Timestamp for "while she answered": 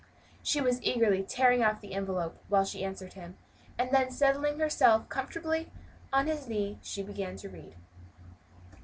2.49-3.13